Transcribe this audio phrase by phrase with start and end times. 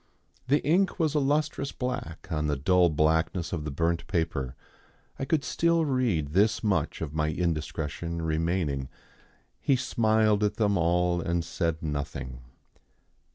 [0.47, 4.55] The ink was a lustrous black on the dull blackness of the burnt paper.
[5.19, 8.89] I could still read this much of my indiscretion remaining,
[9.59, 12.39] "He smiled at them all and said nothing."